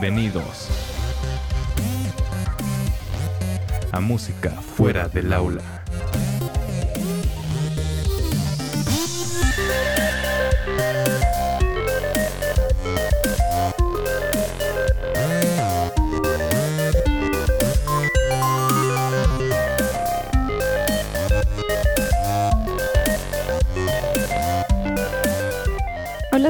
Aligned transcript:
Bienvenidos 0.00 0.68
a 3.92 4.00
Música 4.00 4.50
Fuera 4.50 5.06
del 5.06 5.32
Aula. 5.32 5.83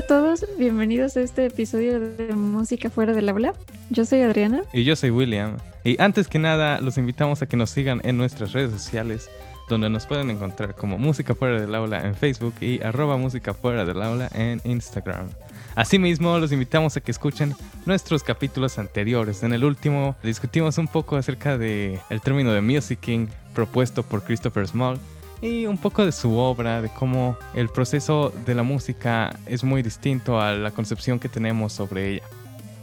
Todos, 0.06 0.44
bienvenidos 0.58 1.16
a 1.16 1.22
este 1.22 1.46
episodio 1.46 1.98
de 1.98 2.34
Música 2.34 2.90
Fuera 2.90 3.14
del 3.14 3.28
Aula. 3.28 3.54
Yo 3.88 4.04
soy 4.04 4.20
Adriana. 4.20 4.62
Y 4.72 4.84
yo 4.84 4.96
soy 4.96 5.10
William. 5.10 5.56
Y 5.82 6.00
antes 6.00 6.28
que 6.28 6.38
nada, 6.38 6.78
los 6.80 6.98
invitamos 6.98 7.40
a 7.40 7.46
que 7.46 7.56
nos 7.56 7.70
sigan 7.70 8.02
en 8.04 8.18
nuestras 8.18 8.52
redes 8.52 8.70
sociales, 8.72 9.30
donde 9.68 9.88
nos 9.88 10.04
pueden 10.06 10.28
encontrar 10.28 10.74
como 10.74 10.98
Música 10.98 11.34
Fuera 11.34 11.58
del 11.58 11.74
Aula 11.74 12.06
en 12.06 12.14
Facebook 12.14 12.54
y 12.60 12.82
arroba 12.82 13.16
Música 13.16 13.54
Fuera 13.54 13.86
del 13.86 14.02
Aula 14.02 14.28
en 14.34 14.60
Instagram. 14.64 15.28
Asimismo, 15.74 16.38
los 16.38 16.52
invitamos 16.52 16.96
a 16.96 17.00
que 17.00 17.10
escuchen 17.10 17.54
nuestros 17.86 18.22
capítulos 18.22 18.78
anteriores. 18.78 19.42
En 19.42 19.54
el 19.54 19.64
último 19.64 20.16
discutimos 20.22 20.76
un 20.76 20.88
poco 20.88 21.16
acerca 21.16 21.56
del 21.56 21.98
el 22.10 22.20
término 22.20 22.52
de 22.52 22.60
musicking 22.60 23.30
propuesto 23.54 24.02
por 24.02 24.22
Christopher 24.22 24.66
Small 24.66 24.98
y 25.40 25.66
un 25.66 25.78
poco 25.78 26.04
de 26.04 26.12
su 26.12 26.36
obra, 26.36 26.80
de 26.82 26.88
cómo 26.88 27.36
el 27.54 27.68
proceso 27.68 28.32
de 28.44 28.54
la 28.54 28.62
música 28.62 29.38
es 29.46 29.64
muy 29.64 29.82
distinto 29.82 30.40
a 30.40 30.52
la 30.52 30.70
concepción 30.70 31.18
que 31.18 31.28
tenemos 31.28 31.72
sobre 31.72 32.14
ella. 32.14 32.22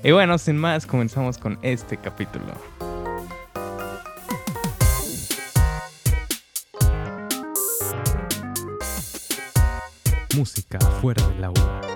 Y 0.03 0.11
bueno, 0.11 0.37
sin 0.37 0.57
más, 0.57 0.85
comenzamos 0.85 1.37
con 1.37 1.59
este 1.61 1.97
capítulo. 1.97 2.53
Música 10.35 10.79
fuera 11.01 11.27
del 11.27 11.43
agua. 11.43 11.90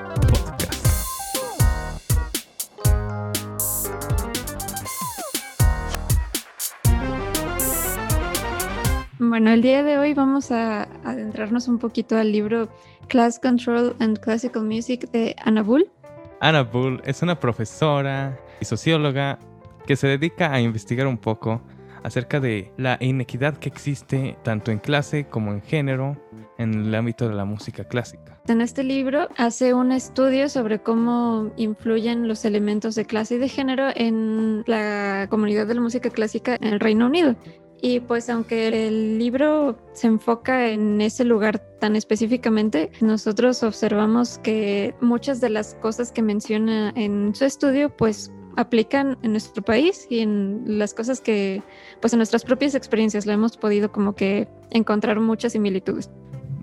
Bueno, 9.36 9.52
el 9.52 9.61
día 9.61 9.83
de 9.83 9.97
hoy 9.97 10.14
vamos 10.14 10.50
a 10.50 10.83
adentrarnos 11.03 11.67
un 11.67 11.78
poquito 11.78 12.16
al 12.16 12.31
libro 12.31 12.69
Class 13.09 13.38
Control 13.38 13.94
and 14.00 14.17
Classical 14.22 14.64
Music 14.64 15.11
de 15.11 15.36
Anna 15.44 15.61
Bull. 15.61 15.91
Anna 16.39 16.64
Bull 16.64 17.02
es 17.03 17.22
una 17.22 17.38
profesora 17.38 18.39
y 18.61 18.63
socióloga 18.63 19.38
que 19.86 19.97
se 19.97 20.08
dedica 20.08 20.53
a 20.53 20.61
investigar 20.61 21.06
un 21.06 21.17
poco 21.17 21.61
acerca 22.03 22.39
de 22.39 22.72
la 22.78 22.97
inequidad 23.02 23.58
que 23.58 23.67
existe 23.67 24.38
tanto 24.44 24.72
en 24.72 24.80
clase 24.80 25.25
como 25.25 25.52
en 25.52 25.61
género 25.61 26.16
en 26.58 26.86
el 26.86 26.95
ámbito 26.95 27.28
de 27.28 27.36
la 27.36 27.44
música 27.44 27.83
clásica. 27.83 28.39
En 28.47 28.61
este 28.61 28.86
libro 28.86 29.28
hace 29.36 29.73
un 29.73 29.91
estudio 29.91 30.47
sobre 30.47 30.80
cómo 30.80 31.52
influyen 31.58 32.30
los 32.30 32.45
elementos 32.45 32.95
de 32.95 33.03
clase 33.03 33.36
y 33.36 33.39
de 33.39 33.50
género 33.50 33.89
en 33.95 34.63
la 34.66 35.28
comunidad 35.30 35.67
de 35.67 35.73
la 35.73 35.81
música 35.81 36.09
clásica 36.09 36.56
en 36.56 36.67
el 36.67 36.80
Reino 36.80 37.08
Unido. 37.08 37.36
Y 37.81 37.99
pues 37.99 38.29
aunque 38.29 38.87
el 38.87 39.19
libro 39.19 39.77
se 39.93 40.07
enfoca 40.07 40.69
en 40.69 41.01
ese 41.01 41.23
lugar 41.23 41.59
tan 41.79 41.95
específicamente, 41.95 42.91
nosotros 43.01 43.61
observamos 43.63 44.39
que 44.39 44.95
muchas 45.01 45.41
de 45.41 45.49
las 45.49 45.75
cosas 45.75 46.11
que 46.11 46.21
menciona 46.21 46.91
en 46.95 47.35
su 47.35 47.45
estudio 47.45 47.89
pues 47.95 48.31
aplican 48.57 49.17
en 49.21 49.31
nuestro 49.31 49.63
país 49.63 50.07
y 50.09 50.19
en 50.19 50.63
las 50.79 50.93
cosas 50.93 51.19
que 51.19 51.61
pues 51.99 52.13
en 52.13 52.19
nuestras 52.19 52.43
propias 52.43 52.73
experiencias 52.73 53.25
lo 53.25 53.33
hemos 53.33 53.57
podido 53.57 53.91
como 53.91 54.16
que 54.16 54.47
encontrar 54.71 55.19
muchas 55.19 55.51
similitudes. 55.51 56.09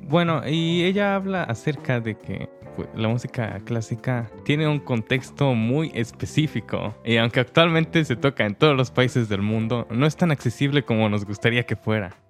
Bueno, 0.08 0.42
y 0.47 0.84
ella 0.84 1.14
habla 1.14 1.44
acerca 1.44 2.00
de 2.00 2.16
que 2.16 2.48
la 2.94 3.09
música 3.09 3.60
clásica 3.65 4.31
tiene 4.44 4.69
un 4.69 4.78
contexto 4.78 5.55
muy 5.55 5.91
específico 5.94 6.94
y 7.05 7.16
aunque 7.16 7.41
actualmente 7.41 8.05
se 8.05 8.16
toca 8.16 8.47
en 8.47 8.55
todos 8.55 8.77
los 8.77 8.91
países 8.91 9.28
del 9.28 9.43
mundo, 9.43 9.87
no 9.91 10.06
es 10.06 10.16
tan 10.16 10.31
accesible 10.31 10.84
como 10.84 11.09
nos 11.09 11.25
gustaría 11.25 11.65
que 11.65 11.77
fuera. 11.77 12.22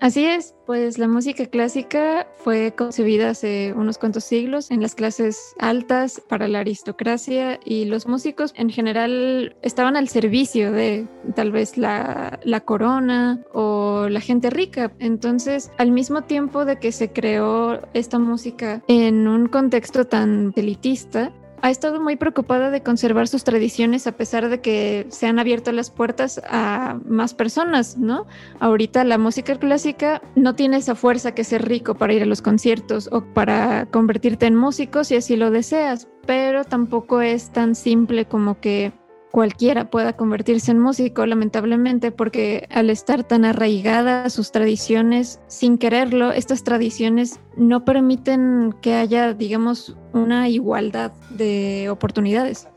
Así 0.00 0.24
es, 0.24 0.54
pues 0.64 0.96
la 0.96 1.08
música 1.08 1.44
clásica 1.44 2.26
fue 2.36 2.72
concebida 2.74 3.28
hace 3.28 3.74
unos 3.76 3.98
cuantos 3.98 4.24
siglos 4.24 4.70
en 4.70 4.80
las 4.80 4.94
clases 4.94 5.54
altas 5.58 6.22
para 6.26 6.48
la 6.48 6.60
aristocracia 6.60 7.60
y 7.66 7.84
los 7.84 8.06
músicos 8.06 8.54
en 8.56 8.70
general 8.70 9.56
estaban 9.60 9.98
al 9.98 10.08
servicio 10.08 10.72
de 10.72 11.06
tal 11.36 11.52
vez 11.52 11.76
la, 11.76 12.40
corona 12.64 13.40
o 13.52 14.08
la 14.08 14.20
gente 14.20 14.48
rica. 14.48 14.90
Entonces, 15.00 15.70
al 15.76 15.90
mismo 15.90 16.22
tiempo 16.22 16.64
de 16.64 16.78
que 16.78 16.92
se 16.92 17.12
creó 17.12 17.82
esta 17.92 18.18
música 18.18 18.82
en 18.88 19.28
un 19.28 19.48
contexto 19.48 20.06
tan 20.06 20.54
elitista, 20.56 21.30
ha 21.62 21.70
estado 21.70 22.00
muy 22.00 22.16
preocupada 22.16 22.70
de 22.70 22.82
conservar 22.82 23.28
sus 23.28 23.44
tradiciones 23.44 24.06
a 24.06 24.12
pesar 24.12 24.48
de 24.48 24.60
que 24.60 25.06
se 25.10 25.26
han 25.26 25.38
abierto 25.38 25.72
las 25.72 25.90
puertas 25.90 26.40
a 26.48 26.98
más 27.06 27.34
personas, 27.34 27.98
¿no? 27.98 28.26
Ahorita 28.60 29.04
la 29.04 29.18
música 29.18 29.56
clásica 29.56 30.22
no 30.36 30.54
tiene 30.54 30.78
esa 30.78 30.94
fuerza 30.94 31.34
que 31.34 31.44
ser 31.44 31.66
rico 31.66 31.94
para 31.94 32.12
ir 32.12 32.22
a 32.22 32.26
los 32.26 32.42
conciertos 32.42 33.08
o 33.12 33.22
para 33.22 33.86
convertirte 33.86 34.46
en 34.46 34.56
músico 34.56 35.04
si 35.04 35.16
así 35.16 35.36
lo 35.36 35.50
deseas, 35.50 36.08
pero 36.26 36.64
tampoco 36.64 37.20
es 37.20 37.50
tan 37.50 37.74
simple 37.74 38.26
como 38.26 38.60
que 38.60 38.92
cualquiera 39.30 39.90
pueda 39.90 40.16
convertirse 40.16 40.72
en 40.72 40.80
músico, 40.80 41.24
lamentablemente, 41.24 42.10
porque 42.10 42.66
al 42.70 42.90
estar 42.90 43.24
tan 43.24 43.44
arraigada 43.44 44.24
a 44.24 44.30
sus 44.30 44.52
tradiciones, 44.52 45.40
sin 45.46 45.78
quererlo, 45.78 46.32
estas 46.32 46.64
tradiciones 46.64 47.40
no 47.56 47.84
permiten 47.84 48.74
que 48.82 48.94
haya, 48.94 49.32
digamos, 49.32 49.96
una 50.12 50.48
igualdad 50.48 51.12
de 51.30 51.88
oportunidades. 51.90 52.68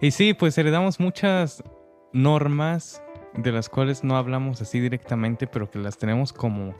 Y 0.00 0.10
sí, 0.10 0.34
pues 0.34 0.56
heredamos 0.58 1.00
muchas 1.00 1.62
normas 2.12 3.02
de 3.34 3.52
las 3.52 3.68
cuales 3.68 4.04
no 4.04 4.16
hablamos 4.16 4.60
así 4.62 4.80
directamente, 4.80 5.46
pero 5.46 5.70
que 5.70 5.78
las 5.78 5.98
tenemos 5.98 6.32
como 6.32 6.74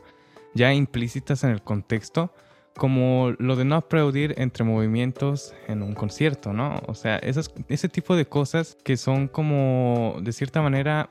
ya 0.53 0.73
implícitas 0.73 1.43
en 1.43 1.51
el 1.51 1.61
contexto 1.61 2.33
como 2.77 3.33
lo 3.39 3.55
de 3.55 3.65
no 3.65 3.75
aplaudir 3.75 4.35
entre 4.37 4.63
movimientos 4.63 5.53
en 5.67 5.81
un 5.81 5.93
concierto, 5.93 6.51
¿no? 6.51 6.81
O 6.87 6.93
sea, 6.93 7.17
ese 7.17 7.89
tipo 7.89 8.15
de 8.15 8.25
cosas 8.25 8.77
que 8.83 8.97
son 8.97 9.27
como, 9.27 10.17
de 10.21 10.33
cierta 10.33 10.61
manera, 10.61 11.09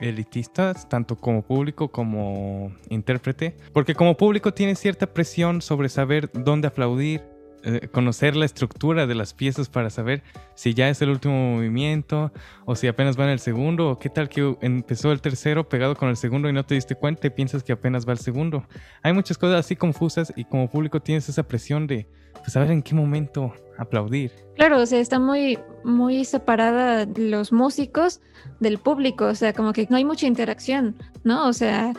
elitistas, 0.00 0.88
tanto 0.88 1.16
como 1.16 1.42
público 1.42 1.88
como 1.88 2.72
intérprete, 2.88 3.56
porque 3.72 3.94
como 3.94 4.16
público 4.16 4.52
tiene 4.52 4.74
cierta 4.74 5.06
presión 5.06 5.62
sobre 5.62 5.88
saber 5.88 6.30
dónde 6.32 6.66
aplaudir, 6.66 7.22
eh, 7.66 7.88
conocer 7.90 8.36
la 8.36 8.44
estructura 8.44 9.06
de 9.06 9.14
las 9.14 9.32
piezas 9.32 9.70
para 9.70 9.88
saber 9.88 10.22
si 10.54 10.74
ya 10.74 10.90
es 10.90 11.00
el 11.00 11.08
último 11.08 11.56
movimiento 11.56 12.30
o 12.66 12.76
si 12.76 12.88
apenas 12.88 13.18
va 13.18 13.24
en 13.24 13.30
el 13.30 13.38
segundo 13.38 13.88
o 13.88 13.98
qué 13.98 14.10
tal 14.10 14.28
que 14.28 14.56
empezó 14.60 15.12
el 15.12 15.22
tercero 15.22 15.66
pegado 15.68 15.96
con 15.96 16.10
el 16.10 16.16
segundo 16.16 16.48
y 16.48 16.52
no 16.52 16.66
te 16.66 16.74
diste 16.74 16.94
cuenta 16.94 17.26
y 17.26 17.30
piensas 17.30 17.62
que 17.62 17.72
apenas 17.72 18.06
va 18.06 18.12
el 18.12 18.18
segundo. 18.18 18.64
Hay 19.02 19.14
muchas 19.14 19.38
cosas 19.38 19.60
así 19.60 19.76
confusas 19.76 20.30
y 20.36 20.44
como 20.44 20.68
público 20.68 21.00
tienes 21.00 21.28
esa 21.28 21.42
presión 21.42 21.86
de 21.86 22.06
pues, 22.34 22.52
saber 22.52 22.70
en 22.70 22.82
qué 22.82 22.94
momento 22.94 23.54
aplaudir. 23.78 24.30
Claro, 24.56 24.80
o 24.80 24.86
sea, 24.86 25.00
está 25.00 25.18
muy, 25.18 25.58
muy 25.84 26.24
separada 26.24 27.06
los 27.16 27.50
músicos 27.50 28.20
del 28.60 28.78
público, 28.78 29.24
o 29.26 29.34
sea, 29.34 29.52
como 29.52 29.72
que 29.72 29.86
no 29.88 29.96
hay 29.96 30.04
mucha 30.04 30.26
interacción, 30.26 30.96
¿no? 31.24 31.48
O 31.48 31.52
sea, 31.52 31.92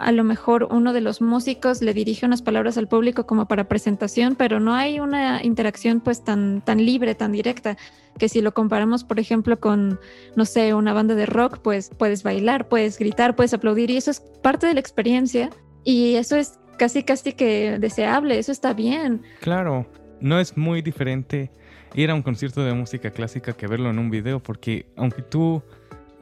a 0.00 0.12
lo 0.12 0.24
mejor 0.24 0.68
uno 0.70 0.92
de 0.92 1.00
los 1.00 1.20
músicos 1.20 1.82
le 1.82 1.92
dirige 1.94 2.26
unas 2.26 2.42
palabras 2.42 2.78
al 2.78 2.88
público 2.88 3.26
como 3.26 3.46
para 3.46 3.68
presentación, 3.68 4.34
pero 4.34 4.58
no 4.58 4.74
hay 4.74 4.98
una 4.98 5.44
interacción 5.44 6.00
pues 6.00 6.24
tan, 6.24 6.62
tan 6.62 6.84
libre, 6.84 7.14
tan 7.14 7.32
directa, 7.32 7.76
que 8.18 8.28
si 8.28 8.40
lo 8.40 8.52
comparamos, 8.52 9.04
por 9.04 9.20
ejemplo, 9.20 9.60
con, 9.60 10.00
no 10.36 10.44
sé, 10.44 10.74
una 10.74 10.92
banda 10.92 11.14
de 11.14 11.26
rock, 11.26 11.58
pues 11.58 11.90
puedes 11.96 12.22
bailar, 12.22 12.68
puedes 12.68 12.98
gritar, 12.98 13.36
puedes 13.36 13.54
aplaudir 13.54 13.90
y 13.90 13.96
eso 13.96 14.10
es 14.10 14.20
parte 14.42 14.66
de 14.66 14.74
la 14.74 14.80
experiencia 14.80 15.50
y 15.84 16.14
eso 16.14 16.36
es 16.36 16.58
casi, 16.78 17.02
casi 17.02 17.34
que 17.34 17.78
deseable, 17.78 18.38
eso 18.38 18.52
está 18.52 18.72
bien. 18.72 19.22
Claro, 19.40 19.86
no 20.20 20.40
es 20.40 20.56
muy 20.56 20.82
diferente 20.82 21.50
ir 21.94 22.10
a 22.10 22.14
un 22.14 22.22
concierto 22.22 22.64
de 22.64 22.72
música 22.72 23.10
clásica 23.10 23.52
que 23.52 23.66
verlo 23.66 23.90
en 23.90 23.98
un 23.98 24.10
video, 24.10 24.42
porque 24.42 24.86
aunque 24.96 25.22
tú 25.22 25.62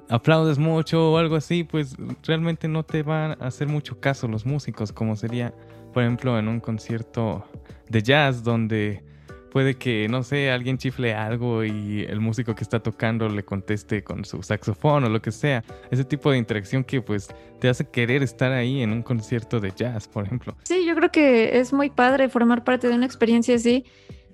aplaudes 0.09 0.59
mucho 0.59 1.13
o 1.13 1.19
algo 1.19 1.37
así, 1.37 1.65
pues 1.65 1.97
realmente 2.25 2.69
no 2.69 2.83
te 2.83 3.03
van 3.03 3.33
a 3.43 3.47
hacer 3.47 3.69
mucho 3.69 4.01
caso 4.01 4.29
los 4.29 4.47
músicos, 4.47 4.93
como 4.93 5.17
sería, 5.17 5.55
por 5.93 6.03
ejemplo, 6.03 6.39
en 6.39 6.49
un 6.49 6.61
concierto 6.61 7.45
de 7.89 8.03
jazz 8.03 8.43
donde 8.43 9.03
puede 9.51 9.75
que, 9.75 10.09
no 10.09 10.23
sé, 10.23 10.51
alguien 10.51 10.79
chifle 10.79 11.15
algo 11.15 11.65
y 11.65 12.05
el 12.09 12.21
músico 12.21 12.55
que 12.55 12.63
está 12.63 12.81
tocando 12.81 13.29
le 13.29 13.45
conteste 13.45 14.03
con 14.05 14.25
su 14.25 14.43
saxofón 14.43 15.05
o 15.05 15.09
lo 15.09 15.23
que 15.23 15.33
sea. 15.33 15.65
Ese 15.91 16.05
tipo 16.05 16.31
de 16.31 16.39
interacción 16.39 16.85
que 16.85 17.01
pues 17.01 17.29
te 17.59 17.69
hace 17.69 17.89
querer 17.89 18.23
estar 18.23 18.53
ahí 18.53 18.83
en 18.83 18.93
un 18.93 19.03
concierto 19.03 19.61
de 19.61 19.73
jazz, 19.75 20.07
por 20.07 20.27
ejemplo. 20.27 20.57
Sí, 20.65 20.85
yo 20.87 20.95
creo 20.95 21.11
que 21.11 21.59
es 21.59 21.73
muy 21.73 21.91
padre 21.91 22.29
formar 22.29 22.65
parte 22.65 22.89
de 22.89 22.95
una 22.95 23.07
experiencia 23.07 23.55
así 23.57 23.85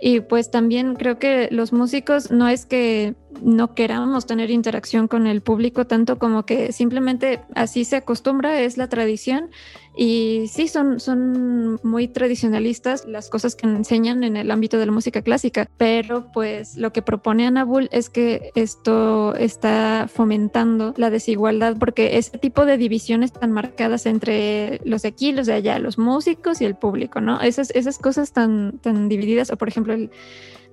y 0.01 0.21
pues 0.21 0.51
también 0.51 0.97
creo 0.97 1.19
que 1.19 1.49
los 1.51 1.73
músicos 1.73 2.31
no 2.31 2.49
es 2.49 2.67
que 2.67 3.15
no 3.43 3.75
queramos 3.75 4.27
tener 4.27 4.51
interacción 4.51 5.09
con 5.09 5.27
el 5.27 5.43
público 5.43 5.87
tanto 5.87 6.19
como 6.19 6.47
que 6.47 6.73
simplemente 6.73 7.41
así 7.55 7.85
se 7.85 7.97
acostumbra, 7.97 8.61
es 8.61 8.77
la 8.77 8.89
tradición 8.89 9.51
y 9.97 10.47
sí, 10.49 10.67
son, 10.67 10.99
son 10.99 11.79
muy 11.85 12.09
tradicionalistas 12.09 13.07
las 13.07 13.29
cosas 13.31 13.55
que 13.55 13.67
enseñan 13.67 14.25
en 14.25 14.37
el 14.37 14.51
ámbito 14.51 14.77
de 14.79 14.87
la 14.87 14.93
música 14.93 15.23
clásica, 15.23 15.69
pero 15.77 16.33
pues 16.33 16.77
lo 16.77 16.93
que 16.93 17.01
propone 17.01 17.47
Anabul 17.47 17.89
es 17.93 18.11
que 18.11 18.51
esto 18.57 19.37
está 19.37 20.09
fomentando 20.13 20.95
la 20.97 21.11
desigualdad 21.11 21.77
porque 21.79 22.19
ese 22.19 22.39
tipo 22.39 22.67
de 22.67 22.77
divisiones 22.77 23.33
tan 23.33 23.53
marcadas 23.53 24.07
entre 24.07 24.81
los 24.85 25.03
de 25.03 25.09
aquí, 25.09 25.33
los 25.33 25.47
de 25.47 25.53
allá, 25.53 25.79
los 25.79 25.97
músicos 25.97 26.61
y 26.61 26.65
el 26.65 26.75
público, 26.75 27.21
¿no? 27.21 27.41
Esas, 27.41 27.71
esas 27.71 27.99
cosas 27.99 28.33
tan, 28.33 28.79
tan 28.79 29.09
divididas, 29.09 29.51
o 29.53 29.57
por 29.57 29.69
ejemplo, 29.69 29.95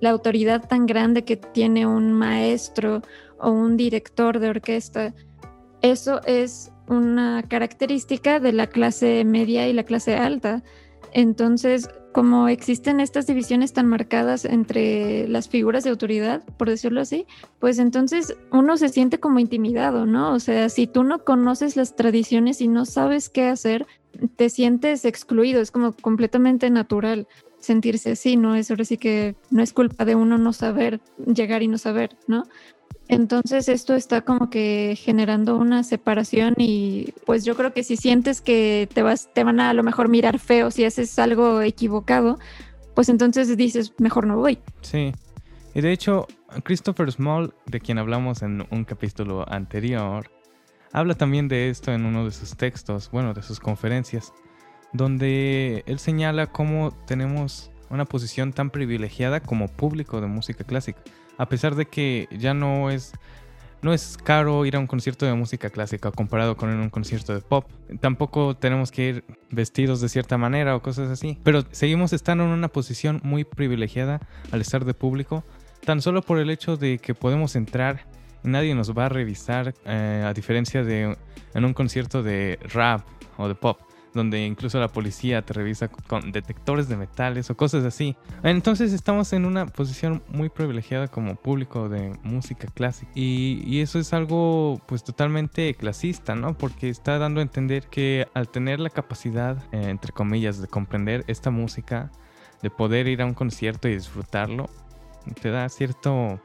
la 0.02 0.10
autoridad 0.10 0.68
tan 0.68 0.86
grande 0.86 1.24
que 1.24 1.36
tiene 1.36 1.86
un 1.86 2.12
maestro 2.12 3.02
o 3.38 3.52
un 3.52 3.76
director 3.76 4.40
de 4.40 4.50
orquesta, 4.50 5.14
eso 5.80 6.20
es 6.26 6.72
una 6.88 7.44
característica 7.48 8.40
de 8.40 8.52
la 8.52 8.66
clase 8.66 9.24
media 9.24 9.68
y 9.68 9.72
la 9.72 9.84
clase 9.84 10.16
alta. 10.16 10.64
Entonces, 11.12 11.88
como 12.12 12.48
existen 12.48 12.98
estas 12.98 13.28
divisiones 13.28 13.74
tan 13.74 13.86
marcadas 13.86 14.44
entre 14.44 15.28
las 15.28 15.48
figuras 15.48 15.84
de 15.84 15.90
autoridad, 15.90 16.42
por 16.56 16.68
decirlo 16.68 17.00
así, 17.00 17.26
pues 17.60 17.78
entonces 17.78 18.36
uno 18.50 18.76
se 18.78 18.88
siente 18.88 19.20
como 19.20 19.38
intimidado, 19.38 20.04
¿no? 20.04 20.34
O 20.34 20.40
sea, 20.40 20.68
si 20.68 20.88
tú 20.88 21.04
no 21.04 21.22
conoces 21.22 21.76
las 21.76 21.94
tradiciones 21.94 22.60
y 22.60 22.66
no 22.66 22.86
sabes 22.86 23.28
qué 23.30 23.46
hacer, 23.46 23.86
te 24.34 24.50
sientes 24.50 25.04
excluido, 25.04 25.60
es 25.60 25.70
como 25.70 25.92
completamente 25.92 26.70
natural 26.70 27.28
sentirse 27.62 28.12
así, 28.12 28.36
¿no? 28.36 28.54
Es 28.54 28.70
ahora 28.70 28.84
sí 28.84 28.98
que 28.98 29.34
no 29.50 29.62
es 29.62 29.72
culpa 29.72 30.04
de 30.04 30.14
uno 30.14 30.36
no 30.36 30.52
saber 30.52 31.00
llegar 31.26 31.62
y 31.62 31.68
no 31.68 31.78
saber, 31.78 32.16
¿no? 32.26 32.44
Entonces 33.08 33.68
esto 33.68 33.94
está 33.94 34.22
como 34.22 34.48
que 34.48 34.96
generando 34.98 35.56
una 35.56 35.84
separación 35.84 36.54
y 36.56 37.12
pues 37.26 37.44
yo 37.44 37.56
creo 37.56 37.72
que 37.72 37.84
si 37.84 37.96
sientes 37.96 38.40
que 38.40 38.88
te 38.92 39.02
vas, 39.02 39.28
te 39.34 39.44
van 39.44 39.60
a 39.60 39.70
a 39.70 39.74
lo 39.74 39.82
mejor 39.82 40.08
mirar 40.08 40.38
feo 40.38 40.70
si 40.70 40.84
haces 40.84 41.18
algo 41.18 41.62
equivocado, 41.62 42.38
pues 42.94 43.08
entonces 43.08 43.54
dices, 43.56 43.92
mejor 43.98 44.26
no 44.26 44.36
voy. 44.36 44.58
Sí. 44.82 45.12
Y 45.74 45.80
de 45.80 45.92
hecho, 45.92 46.26
Christopher 46.64 47.10
Small, 47.10 47.54
de 47.66 47.80
quien 47.80 47.98
hablamos 47.98 48.42
en 48.42 48.66
un 48.70 48.84
capítulo 48.84 49.50
anterior, 49.50 50.30
habla 50.92 51.14
también 51.14 51.48
de 51.48 51.70
esto 51.70 51.92
en 51.92 52.04
uno 52.04 52.24
de 52.24 52.30
sus 52.30 52.56
textos, 52.56 53.10
bueno, 53.10 53.34
de 53.34 53.42
sus 53.42 53.58
conferencias, 53.58 54.32
donde 54.92 55.84
él 55.86 55.98
señala 55.98 56.48
cómo 56.48 56.92
tenemos 57.06 57.70
una 57.90 58.04
posición 58.04 58.52
tan 58.52 58.70
privilegiada 58.70 59.40
como 59.40 59.68
público 59.68 60.20
de 60.20 60.26
música 60.26 60.64
clásica 60.64 61.02
a 61.38 61.46
pesar 61.46 61.74
de 61.74 61.86
que 61.86 62.28
ya 62.30 62.54
no 62.54 62.90
es 62.90 63.12
no 63.82 63.92
es 63.92 64.16
caro 64.16 64.64
ir 64.64 64.76
a 64.76 64.78
un 64.78 64.86
concierto 64.86 65.26
de 65.26 65.34
música 65.34 65.68
clásica 65.68 66.12
comparado 66.12 66.56
con 66.56 66.68
un 66.68 66.88
concierto 66.88 67.34
de 67.34 67.40
pop. 67.40 67.68
Tampoco 68.00 68.56
tenemos 68.56 68.92
que 68.92 69.08
ir 69.08 69.24
vestidos 69.50 70.00
de 70.00 70.08
cierta 70.08 70.38
manera 70.38 70.76
o 70.76 70.82
cosas 70.82 71.10
así. 71.10 71.36
Pero 71.42 71.64
seguimos 71.72 72.12
estando 72.12 72.44
en 72.44 72.50
una 72.50 72.68
posición 72.68 73.20
muy 73.24 73.42
privilegiada 73.42 74.20
al 74.52 74.60
estar 74.60 74.84
de 74.84 74.94
público, 74.94 75.42
tan 75.84 76.00
solo 76.00 76.22
por 76.22 76.38
el 76.38 76.48
hecho 76.50 76.76
de 76.76 76.98
que 76.98 77.12
podemos 77.12 77.56
entrar 77.56 78.06
y 78.44 78.48
nadie 78.50 78.72
nos 78.76 78.96
va 78.96 79.06
a 79.06 79.08
revisar, 79.08 79.74
eh, 79.84 80.22
a 80.24 80.32
diferencia 80.32 80.84
de 80.84 81.16
en 81.52 81.64
un 81.64 81.74
concierto 81.74 82.22
de 82.22 82.60
rap 82.72 83.04
o 83.36 83.48
de 83.48 83.56
pop 83.56 83.80
donde 84.14 84.44
incluso 84.44 84.78
la 84.78 84.88
policía 84.88 85.42
te 85.42 85.54
revisa 85.54 85.88
con 85.88 86.32
detectores 86.32 86.88
de 86.88 86.96
metales 86.96 87.50
o 87.50 87.56
cosas 87.56 87.84
así. 87.84 88.16
Entonces 88.42 88.92
estamos 88.92 89.32
en 89.32 89.44
una 89.44 89.66
posición 89.66 90.22
muy 90.28 90.48
privilegiada 90.48 91.08
como 91.08 91.36
público 91.36 91.88
de 91.88 92.18
música 92.22 92.68
clásica 92.72 93.10
y, 93.14 93.80
eso 93.82 93.98
es 93.98 94.12
algo 94.12 94.80
pues 94.86 95.02
totalmente 95.02 95.74
clasista, 95.74 96.36
¿no? 96.36 96.56
Porque 96.56 96.88
está 96.88 97.18
dando 97.18 97.40
a 97.40 97.42
entender 97.42 97.88
que 97.88 98.28
al 98.32 98.48
tener 98.48 98.78
la 98.78 98.90
capacidad, 98.90 99.56
eh, 99.72 99.88
entre 99.88 100.12
comillas, 100.12 100.60
de 100.60 100.68
comprender 100.68 101.24
esta 101.26 101.50
música, 101.50 102.12
de 102.62 102.70
poder 102.70 103.08
ir 103.08 103.22
a 103.22 103.26
un 103.26 103.34
concierto 103.34 103.88
y 103.88 103.94
disfrutarlo, 103.94 104.70
te 105.40 105.50
da 105.50 105.68
cierto 105.68 106.40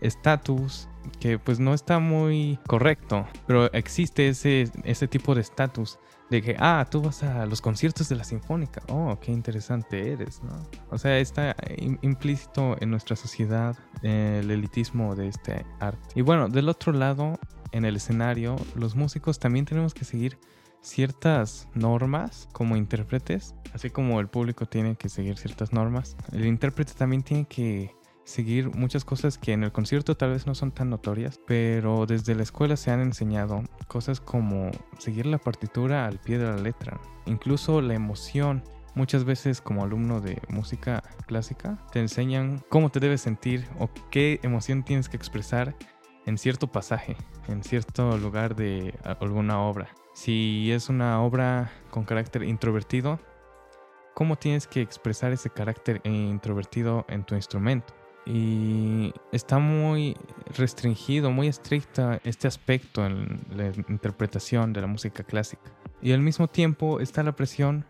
estatus 0.00 0.88
que 1.20 1.38
pues 1.38 1.60
no 1.60 1.74
está 1.74 1.98
muy 1.98 2.58
correcto, 2.66 3.26
pero 3.46 3.72
existe 3.72 4.28
ese, 4.28 4.70
ese 4.84 5.08
tipo 5.08 5.34
de 5.34 5.40
estatus 5.40 5.98
de 6.30 6.42
que, 6.42 6.56
ah, 6.58 6.86
tú 6.90 7.02
vas 7.02 7.22
a 7.22 7.46
los 7.46 7.60
conciertos 7.60 8.08
de 8.08 8.16
la 8.16 8.24
Sinfónica, 8.24 8.82
oh, 8.88 9.18
qué 9.20 9.32
interesante 9.32 10.12
eres, 10.12 10.42
¿no? 10.42 10.66
O 10.90 10.98
sea, 10.98 11.18
está 11.18 11.54
implícito 12.02 12.76
en 12.80 12.90
nuestra 12.90 13.16
sociedad 13.16 13.76
el 14.02 14.50
elitismo 14.50 15.14
de 15.14 15.28
este 15.28 15.64
arte. 15.80 16.08
Y 16.14 16.22
bueno, 16.22 16.48
del 16.48 16.68
otro 16.68 16.92
lado, 16.92 17.38
en 17.72 17.84
el 17.84 17.96
escenario, 17.96 18.56
los 18.74 18.96
músicos 18.96 19.38
también 19.38 19.64
tenemos 19.64 19.94
que 19.94 20.04
seguir 20.04 20.38
ciertas 20.80 21.68
normas 21.74 22.48
como 22.52 22.76
intérpretes, 22.76 23.54
así 23.74 23.90
como 23.90 24.20
el 24.20 24.28
público 24.28 24.66
tiene 24.66 24.96
que 24.96 25.08
seguir 25.08 25.36
ciertas 25.36 25.72
normas. 25.72 26.16
El 26.32 26.46
intérprete 26.46 26.94
también 26.94 27.22
tiene 27.22 27.46
que 27.46 27.94
seguir 28.26 28.74
muchas 28.74 29.04
cosas 29.04 29.38
que 29.38 29.52
en 29.52 29.62
el 29.62 29.72
concierto 29.72 30.16
tal 30.16 30.30
vez 30.30 30.46
no 30.46 30.54
son 30.54 30.72
tan 30.72 30.90
notorias, 30.90 31.40
pero 31.46 32.06
desde 32.06 32.34
la 32.34 32.42
escuela 32.42 32.76
se 32.76 32.90
han 32.90 33.00
enseñado 33.00 33.62
cosas 33.86 34.20
como 34.20 34.72
seguir 34.98 35.26
la 35.26 35.38
partitura 35.38 36.06
al 36.06 36.18
pie 36.18 36.36
de 36.36 36.46
la 36.46 36.56
letra, 36.56 37.00
incluso 37.24 37.80
la 37.80 37.94
emoción. 37.94 38.62
Muchas 38.94 39.24
veces 39.24 39.60
como 39.60 39.84
alumno 39.84 40.20
de 40.20 40.40
música 40.48 41.02
clásica 41.26 41.78
te 41.92 42.00
enseñan 42.00 42.64
cómo 42.68 42.90
te 42.90 42.98
debes 42.98 43.20
sentir 43.20 43.66
o 43.78 43.90
qué 44.10 44.40
emoción 44.42 44.82
tienes 44.82 45.08
que 45.08 45.16
expresar 45.16 45.76
en 46.24 46.36
cierto 46.36 46.66
pasaje, 46.66 47.16
en 47.46 47.62
cierto 47.62 48.16
lugar 48.18 48.56
de 48.56 48.98
alguna 49.04 49.60
obra. 49.60 49.88
Si 50.14 50.72
es 50.72 50.88
una 50.88 51.22
obra 51.22 51.70
con 51.90 52.04
carácter 52.04 52.42
introvertido, 52.42 53.20
¿cómo 54.14 54.36
tienes 54.36 54.66
que 54.66 54.80
expresar 54.80 55.30
ese 55.32 55.50
carácter 55.50 56.00
introvertido 56.04 57.04
en 57.08 57.22
tu 57.22 57.34
instrumento? 57.34 57.94
Y 58.26 59.14
está 59.30 59.58
muy 59.58 60.16
restringido, 60.56 61.30
muy 61.30 61.46
estricta 61.46 62.20
este 62.24 62.48
aspecto 62.48 63.06
en 63.06 63.40
la 63.54 63.72
interpretación 63.88 64.72
de 64.72 64.80
la 64.80 64.88
música 64.88 65.22
clásica. 65.22 65.70
Y 66.02 66.12
al 66.12 66.20
mismo 66.20 66.48
tiempo 66.48 67.00
está 67.00 67.22
la 67.22 67.36
presión 67.36 67.86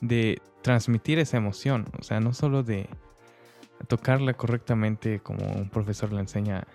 de 0.00 0.40
transmitir 0.62 1.18
esa 1.18 1.36
emoción, 1.36 1.84
o 1.98 2.02
sea, 2.02 2.18
no 2.18 2.32
solo 2.32 2.62
de 2.62 2.88
tocarla 3.86 4.34
correctamente 4.34 5.20
como 5.20 5.46
un 5.52 5.68
profesor 5.68 6.12
le 6.12 6.20
enseña 6.20 6.66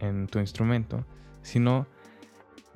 en 0.00 0.26
tu 0.26 0.38
instrumento, 0.40 1.04
sino 1.42 1.86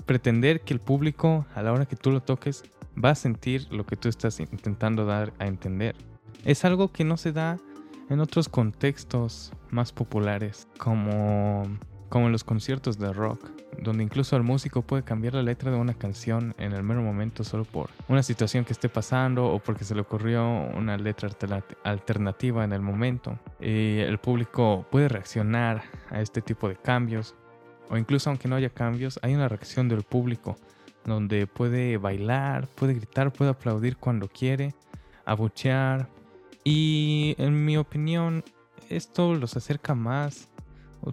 pretender 0.06 0.60
que 0.60 0.74
el 0.74 0.80
público 0.80 1.46
a 1.54 1.62
la 1.62 1.72
hora 1.72 1.86
que 1.86 1.96
tú 1.96 2.10
lo 2.10 2.22
toques 2.22 2.62
va 3.02 3.10
a 3.10 3.14
sentir 3.14 3.66
lo 3.72 3.84
que 3.84 3.96
tú 3.96 4.08
estás 4.08 4.38
intentando 4.40 5.04
dar 5.04 5.32
a 5.38 5.46
entender. 5.46 5.96
Es 6.44 6.64
algo 6.64 6.92
que 6.92 7.04
no 7.04 7.16
se 7.16 7.32
da 7.32 7.58
en 8.10 8.20
otros 8.20 8.48
contextos 8.48 9.52
más 9.70 9.92
populares, 9.92 10.68
como, 10.78 11.62
como 12.08 12.28
los 12.28 12.44
conciertos 12.44 12.98
de 12.98 13.12
rock, 13.12 13.50
donde 13.82 14.04
incluso 14.04 14.36
el 14.36 14.42
músico 14.42 14.82
puede 14.82 15.02
cambiar 15.02 15.34
la 15.34 15.42
letra 15.42 15.70
de 15.70 15.76
una 15.76 15.94
canción 15.94 16.54
en 16.58 16.72
el 16.72 16.82
mero 16.82 17.02
momento 17.02 17.44
solo 17.44 17.64
por 17.64 17.90
una 18.08 18.22
situación 18.22 18.64
que 18.64 18.72
esté 18.72 18.88
pasando 18.88 19.46
o 19.46 19.58
porque 19.58 19.84
se 19.84 19.94
le 19.94 20.02
ocurrió 20.02 20.44
una 20.74 20.96
letra 20.96 21.28
alternativa 21.82 22.64
en 22.64 22.72
el 22.72 22.80
momento. 22.80 23.38
Y 23.60 23.98
el 23.98 24.18
público 24.18 24.86
puede 24.90 25.08
reaccionar 25.08 25.82
a 26.10 26.20
este 26.20 26.40
tipo 26.40 26.68
de 26.68 26.76
cambios, 26.76 27.34
o 27.90 27.96
incluso 27.96 28.30
aunque 28.30 28.48
no 28.48 28.56
haya 28.56 28.70
cambios, 28.70 29.18
hay 29.22 29.34
una 29.34 29.48
reacción 29.48 29.88
del 29.88 30.02
público 30.02 30.56
donde 31.04 31.46
puede 31.46 31.98
bailar, 31.98 32.66
puede 32.68 32.94
gritar, 32.94 33.32
puede 33.32 33.50
aplaudir 33.50 33.96
cuando 33.98 34.28
quiere, 34.28 34.74
abuchear, 35.26 36.08
y 36.64 37.34
en 37.38 37.64
mi 37.64 37.76
opinión, 37.76 38.42
esto 38.88 39.34
los 39.34 39.56
acerca 39.56 39.94
más. 39.94 40.48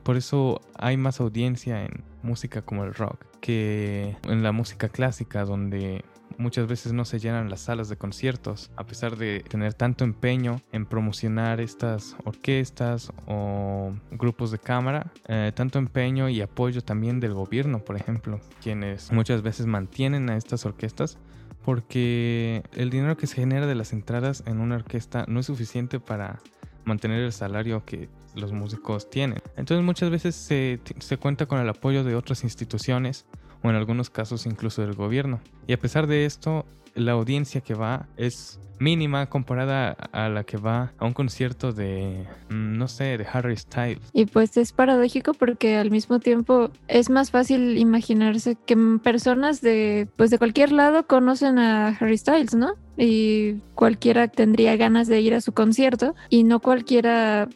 Por 0.03 0.15
eso 0.15 0.62
hay 0.75 0.96
más 0.96 1.20
audiencia 1.20 1.84
en 1.84 2.03
música 2.24 2.62
como 2.62 2.86
el 2.86 2.93
rock 2.93 3.25
que 3.41 4.15
en 4.24 4.43
la 4.43 4.53
música 4.53 4.88
clásica, 4.88 5.43
donde 5.43 6.05
muchas 6.38 6.67
veces 6.67 6.93
no 6.93 7.05
se 7.05 7.19
llenan 7.19 7.50
las 7.50 7.61
salas 7.61 7.89
de 7.89 7.97
conciertos, 7.97 8.71
a 8.75 8.85
pesar 8.85 9.17
de 9.17 9.43
tener 9.47 9.73
tanto 9.73 10.03
empeño 10.03 10.61
en 10.71 10.85
promocionar 10.85 11.59
estas 11.61 12.15
orquestas 12.25 13.11
o 13.27 13.93
grupos 14.11 14.51
de 14.51 14.59
cámara, 14.59 15.11
eh, 15.27 15.51
tanto 15.55 15.79
empeño 15.79 16.29
y 16.29 16.41
apoyo 16.41 16.81
también 16.81 17.19
del 17.19 17.33
gobierno, 17.33 17.79
por 17.79 17.95
ejemplo, 17.95 18.39
quienes 18.61 19.11
muchas 19.11 19.41
veces 19.41 19.65
mantienen 19.65 20.29
a 20.29 20.38
estas 20.38 20.65
orquestas 20.65 21.17
porque 21.63 22.63
el 22.73 22.89
dinero 22.89 23.17
que 23.17 23.27
se 23.27 23.35
genera 23.35 23.67
de 23.67 23.75
las 23.75 23.93
entradas 23.93 24.43
en 24.47 24.59
una 24.59 24.75
orquesta 24.75 25.25
no 25.27 25.39
es 25.39 25.45
suficiente 25.45 26.00
para 26.00 26.39
mantener 26.85 27.21
el 27.21 27.31
salario 27.31 27.85
que 27.85 28.09
los 28.35 28.51
músicos 28.51 29.09
tienen. 29.09 29.41
Entonces 29.57 29.85
muchas 29.85 30.09
veces 30.09 30.35
se, 30.35 30.79
cuenta 31.17 31.45
con 31.45 31.59
el 31.59 31.69
apoyo 31.69 32.03
de 32.03 32.15
otras 32.15 32.43
instituciones 32.43 33.25
o 33.63 33.70
en 33.70 33.75
algunos 33.75 34.10
casos 34.10 34.46
incluso 34.46 34.82
del 34.82 34.94
gobierno. 34.94 35.39
Y 35.68 35.74
a 35.74 35.80
pesar 35.80 36.08
de 36.08 36.25
esto, 36.25 36.65
la 36.96 37.13
audiencia 37.13 37.62
que 37.62 37.74
va 37.74 38.08
es 38.18 38.60
mínima 38.82 39.27
comparada 39.27 39.91
a 40.12 40.27
la 40.27 40.44
que 40.44 40.58
va 40.58 40.91
a 40.98 41.06
un 41.06 41.13
concierto 41.13 41.72
de, 41.72 42.25
mm, 42.50 42.77
no 42.77 42.88
sé, 42.88 43.18
de 43.18 43.27
Harry 43.32 43.56
Styles. 43.56 44.01
Y 44.12 44.25
pues 44.25 44.58
es 44.58 44.74
paradójico 44.74 45.34
porque 45.34 45.77
al 45.77 45.91
mismo 45.91 46.20
tiempo 46.20 46.72
es 46.88 47.12
más 47.12 47.30
fácil 47.30 47.77
imaginarse 47.77 48.58
que 48.65 48.75
personas 49.03 49.62
de, 49.62 50.08
pues 50.18 50.32
de 50.32 50.39
cualquier 50.39 50.72
lado 50.72 51.06
conocen 51.06 51.60
a 51.60 51.89
Harry 51.89 52.18
Styles, 52.18 52.56
¿no? 52.56 52.74
Y 52.98 53.60
cualquiera 53.75 54.27
tendría 54.27 54.75
ganas 54.77 55.08
de 55.08 55.22
ir 55.22 55.36
a 55.36 55.41
su 55.41 55.53
concierto 55.53 56.15
y 56.30 56.44
no 56.44 56.60
cualquiera 56.60 57.48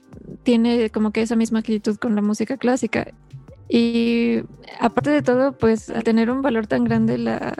tiene 0.43 0.91
como 0.91 1.11
que 1.11 1.23
esa 1.23 1.35
misma 1.35 1.59
actitud 1.59 1.97
con 1.97 2.15
la 2.15 2.21
música 2.21 2.57
clásica. 2.57 3.07
Y 3.67 4.41
aparte 4.79 5.09
de 5.09 5.21
todo, 5.21 5.53
pues 5.53 5.89
al 5.89 6.03
tener 6.03 6.29
un 6.29 6.41
valor 6.41 6.67
tan 6.67 6.83
grande 6.83 7.17
la, 7.17 7.51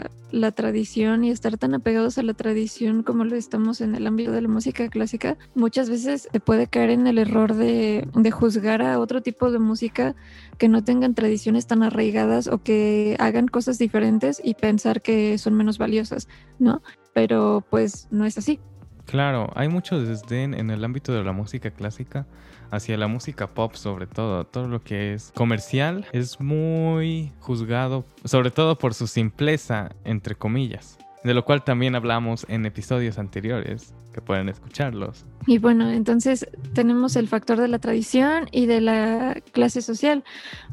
tradición 0.52 1.24
y 1.24 1.32
estar 1.32 1.58
tan 1.58 1.74
apegados 1.74 2.18
a 2.18 2.24
la 2.24 2.34
tradición 2.34 3.04
como 3.04 3.24
lo 3.24 3.36
estamos 3.36 3.80
en 3.80 3.96
el 3.96 4.06
ámbito 4.06 4.34
de 4.34 4.42
la 4.42 4.50
música 4.50 4.90
clásica, 4.90 5.38
muchas 5.56 5.90
veces 5.90 6.28
se 6.32 6.40
puede 6.40 6.68
caer 6.68 6.90
en 6.90 7.08
el 7.08 7.18
error 7.18 7.56
de, 7.56 8.08
de 8.14 8.32
juzgar 8.32 8.82
a 8.82 9.00
otro 9.00 9.22
tipo 9.22 9.50
de 9.50 9.60
música 9.60 10.16
que 10.58 10.68
no 10.68 10.84
tengan 10.84 11.16
tradiciones 11.16 11.68
tan 11.68 11.84
arraigadas 11.84 12.48
o 12.48 12.62
que 12.62 13.16
hagan 13.20 13.48
cosas 13.48 13.78
diferentes 13.78 14.42
y 14.44 14.56
pensar 14.56 15.02
que 15.02 15.38
son 15.38 15.54
menos 15.54 15.78
valiosas, 15.78 16.28
¿no? 16.60 16.82
Pero 17.14 17.64
pues 17.70 18.08
no 18.12 18.26
es 18.26 18.38
así. 18.38 18.60
Claro, 19.06 19.52
hay 19.56 19.70
mucho 19.70 20.02
desdén 20.02 20.54
en 20.54 20.70
el 20.70 20.84
ámbito 20.84 21.14
de 21.14 21.24
la 21.24 21.32
música 21.32 21.72
clásica 21.72 22.26
hacia 22.72 22.98
la 22.98 23.08
música 23.08 23.48
pop 23.48 23.76
sobre 23.76 24.08
todo. 24.08 24.46
Todo 24.46 24.68
lo 24.68 24.84
que 24.84 25.14
es 25.14 25.32
comercial 25.36 26.06
es 26.12 26.40
muy 26.40 27.32
juzgado, 27.40 28.06
sobre 28.24 28.52
todo 28.52 28.78
por 28.78 28.94
su 28.94 29.08
simpleza, 29.08 29.92
entre 30.04 30.36
comillas. 30.36 30.98
De 31.24 31.34
lo 31.34 31.44
cual 31.44 31.64
también 31.64 31.96
hablamos 31.96 32.46
en 32.50 32.66
episodios 32.68 33.18
anteriores, 33.18 33.96
que 34.14 34.22
pueden 34.22 34.48
escucharlos. 34.48 35.26
Y 35.48 35.58
bueno, 35.58 35.90
entonces 35.90 36.48
tenemos 36.74 37.16
el 37.16 37.28
factor 37.28 37.60
de 37.60 37.68
la 37.68 37.80
tradición 37.80 38.48
y 38.52 38.66
de 38.66 38.80
la 38.80 39.42
clase 39.52 39.82
social. 39.82 40.24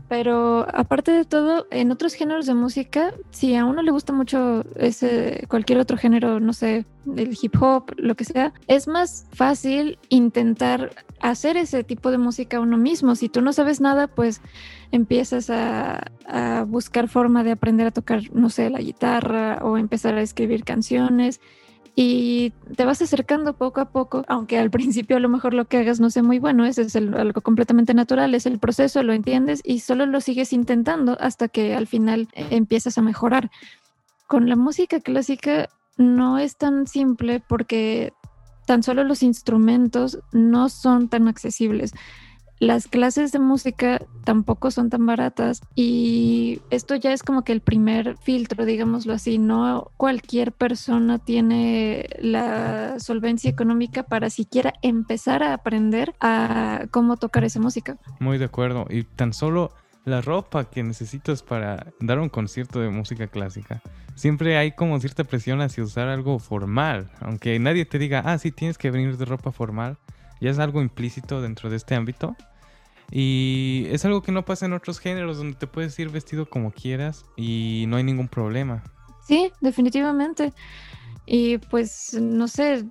Pero 0.09 0.67
aparte 0.73 1.11
de 1.11 1.25
todo, 1.25 1.67
en 1.71 1.91
otros 1.91 2.15
géneros 2.15 2.47
de 2.47 2.55
música, 2.55 3.15
si 3.31 3.57
a 3.57 3.65
uno 3.65 3.83
le 3.83 3.91
gusta 3.91 4.13
mucho 4.13 4.65
ese 4.77 5.45
cualquier 5.49 5.79
otro 5.79 5.97
género, 5.97 6.39
no 6.39 6.53
sé, 6.53 6.85
el 7.17 7.37
hip 7.41 7.55
hop, 7.61 7.93
lo 7.97 8.15
que 8.15 8.25
sea, 8.25 8.53
es 8.67 8.89
más 8.89 9.27
fácil 9.33 9.99
intentar 10.09 10.91
hacer 11.21 11.57
ese 11.57 11.85
tipo 11.85 12.11
de 12.11 12.19
música 12.19 12.61
uno 12.61 12.77
mismo. 12.77 13.15
Si 13.15 13.29
tú 13.29 13.41
no 13.41 13.53
sabes 13.53 13.81
nada, 13.81 14.09
pues 14.09 14.41
empiezas 14.91 15.51
a, 15.51 16.09
buscar 16.67 17.09
forma 17.09 17.45
de 17.45 17.51
aprender 17.51 17.89
a 17.89 17.91
tocar, 17.91 18.23
no 18.33 18.49
sé, 18.49 18.71
la 18.71 18.81
guitarra 18.81 19.59
o 19.63 19.77
empezar 19.77 20.15
a 20.15 20.23
escribir 20.23 20.65
canciones 20.65 21.41
y 21.95 22.53
te 22.77 22.87
vas 22.87 23.03
acercando 23.03 23.53
poco 23.55 23.81
a 23.81 23.91
poco, 23.91 24.25
aunque 24.29 24.59
al 24.59 24.71
principio 24.79 25.17
a 25.17 25.21
lo 25.21 25.29
mejor 25.29 25.53
lo 25.53 25.67
que 25.67 25.79
hagas 25.79 26.01
no 26.01 26.11
sea 26.11 26.23
muy 26.23 26.39
bueno, 26.39 26.65
ese 26.65 26.83
es 26.83 26.97
algo 26.97 27.41
completamente 27.41 27.93
natural, 27.93 28.35
es 28.35 28.47
el 28.47 28.59
proceso, 28.59 29.03
lo 29.03 29.13
entiendes 29.13 29.61
y 29.65 29.81
solo 29.81 30.07
lo 30.07 30.21
sigues 30.21 30.53
intentando 30.53 31.17
hasta 31.21 31.49
que 31.49 31.75
al 31.75 31.87
final 31.87 32.29
empiezas 32.33 32.97
a 32.97 33.03
mejorar. 33.03 33.51
Con 34.27 34.49
la 34.49 34.57
música 34.57 35.01
clásica 35.01 35.69
no 36.03 36.39
es 36.39 36.57
tan 36.57 36.87
simple 36.87 37.41
porque 37.41 38.13
tan 38.67 38.83
solo 38.83 39.05
los 39.05 39.23
instrumentos 39.23 40.19
no 40.33 40.69
son 40.69 41.09
tan 41.09 41.29
accesibles. 41.29 41.93
Las 42.59 42.87
clases 42.87 43.33
de 43.33 43.41
música 43.41 44.01
tampoco 44.23 44.71
son 44.71 44.89
tan 44.89 45.05
baratas 45.05 45.63
y 45.75 46.61
esto 46.71 46.95
ya 46.95 47.13
es 47.13 47.25
como 47.25 47.43
que 47.43 47.51
el 47.51 47.61
primer 47.61 48.17
filtro, 48.19 48.65
digámoslo 48.65 49.15
así, 49.15 49.39
no 49.39 49.91
cualquier 49.97 50.53
persona 50.53 51.19
tiene 51.19 52.09
la 52.21 53.01
solvencia 53.01 53.51
económica 53.51 54.05
para 54.05 54.31
siquiera 54.31 54.75
empezar 54.81 55.43
a 55.43 55.55
aprender 55.55 56.15
a 56.21 56.87
cómo 56.93 57.17
tocar 57.17 57.43
esa 57.43 57.59
música. 57.59 57.97
Muy 58.21 58.39
de 58.39 58.45
acuerdo 58.45 58.87
y 58.89 59.03
tan 59.03 59.33
solo 59.33 59.73
la 60.05 60.21
ropa 60.21 60.69
que 60.69 60.83
necesitas 60.83 61.43
para 61.43 61.93
dar 62.01 62.19
un 62.19 62.29
concierto 62.29 62.81
de 62.81 62.89
música 62.89 63.27
clásica. 63.29 63.83
Siempre 64.15 64.57
hay 64.57 64.73
como 64.73 64.99
cierta 65.01 65.25
presión 65.25 65.61
hacia 65.61 65.85
usar 65.85 66.09
algo 66.09 66.39
formal, 66.39 67.11
aunque 67.21 67.59
nadie 67.59 67.85
te 67.85 67.99
diga, 67.99 68.23
ah, 68.25 68.39
sí, 68.39 68.51
tienes 68.51 68.79
que 68.79 68.91
venir 68.91 69.17
de 69.17 69.25
ropa 69.25 69.53
formal, 69.53 69.99
ya 70.41 70.51
es 70.51 70.59
algo 70.59 70.83
implícito 70.83 71.41
dentro 71.41 71.71
de 71.71 71.77
este 71.77 71.95
ámbito. 71.95 72.37
Y 73.11 73.87
es 73.91 74.05
algo 74.07 74.23
que 74.23 74.33
no 74.33 74.45
pasa 74.45 74.65
en 74.67 74.73
otros 74.73 74.99
géneros 74.99 75.37
donde 75.37 75.57
te 75.57 75.67
puedes 75.67 75.99
ir 75.99 76.09
vestido 76.09 76.47
como 76.49 76.73
quieras 76.73 77.27
y 77.37 77.85
no 77.89 77.97
hay 77.97 78.05
ningún 78.05 78.29
problema. 78.29 78.83
Sí, 79.27 79.53
definitivamente. 79.61 80.53
Y 81.27 81.59
pues, 81.59 82.15
no 82.21 82.49
sé, 82.49 82.85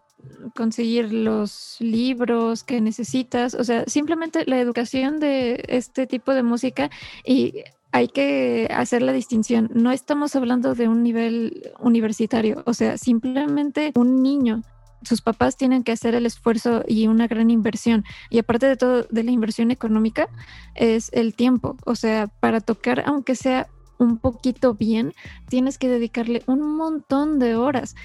conseguir 0.56 1.14
los 1.14 1.78
libros 1.80 2.64
que 2.64 2.82
necesitas, 2.82 3.54
o 3.54 3.64
sea, 3.64 3.86
simplemente 3.88 4.46
la 4.46 4.60
educación 4.60 5.20
de 5.20 5.64
este 5.68 6.08
tipo 6.08 6.34
de 6.34 6.44
música 6.44 6.90
y 7.26 7.64
hay 7.92 8.08
que 8.08 8.70
hacer 8.74 9.02
la 9.02 9.12
distinción. 9.12 9.70
No 9.74 9.92
estamos 9.92 10.36
hablando 10.36 10.76
de 10.76 10.88
un 10.88 11.04
nivel 11.04 11.72
universitario, 11.80 12.64
o 12.66 12.74
sea, 12.74 12.98
simplemente 12.98 13.92
un 13.96 14.24
niño 14.24 14.64
sus 15.04 15.22
papás 15.22 15.58
tienen 15.58 15.84
que 15.84 15.92
hacer 15.92 16.16
el 16.16 16.26
esfuerzo 16.26 16.84
y 16.88 17.08
una 17.08 17.28
gran 17.28 17.50
inversión. 17.50 18.04
Y 18.30 18.40
aparte 18.40 18.68
de 18.68 18.78
todo, 18.78 19.04
de 19.10 19.24
la 19.24 19.32
inversión 19.32 19.72
económica, 19.72 20.28
es 20.76 21.10
el 21.14 21.34
tiempo. 21.34 21.76
O 21.86 21.96
sea, 21.96 22.28
para 22.28 22.62
tocar, 22.62 23.04
aunque 23.06 23.36
sea 23.36 23.68
un 23.98 24.18
poquito 24.18 24.74
bien, 24.74 25.14
tienes 25.48 25.78
que 25.78 25.88
dedicarle 25.88 26.44
un 26.48 26.76
montón 26.76 27.40
de 27.40 27.56
horas. 27.56 27.96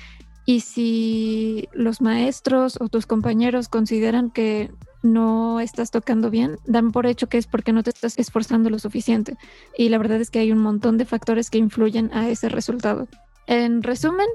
Y 0.47 0.61
si 0.61 1.69
los 1.73 2.01
maestros 2.01 2.79
o 2.81 2.89
tus 2.89 3.07
compañeros 3.07 3.69
consideran 3.69 4.31
que 4.31 4.71
no 5.03 5.59
estás 5.59 5.91
tocando 5.91 6.31
bien, 6.31 6.59
dan 6.67 6.93
por 6.93 7.07
hecho 7.07 7.29
que 7.29 7.37
es 7.37 7.49
porque 7.49 7.73
no 7.73 7.83
te 7.83 7.91
estás 7.91 8.17
esforzando 8.19 8.71
lo 8.71 8.79
suficiente. 8.79 9.37
Y 9.77 9.89
la 9.89 9.99
verdad 9.99 10.21
es 10.21 10.31
que 10.31 10.39
hay 10.39 10.53
un 10.53 10.59
montón 10.59 10.99
de 10.99 11.05
factores 11.05 11.51
que 11.51 11.59
influyen 11.59 12.11
a 12.15 12.29
ese 12.29 12.49
resultado. 12.49 13.09
En 13.49 13.83
resumen, 13.83 14.27